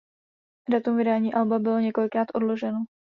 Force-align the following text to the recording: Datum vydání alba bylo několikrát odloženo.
Datum 0.69 0.97
vydání 0.97 1.33
alba 1.33 1.59
bylo 1.59 1.79
několikrát 1.79 2.27
odloženo. 2.33 2.85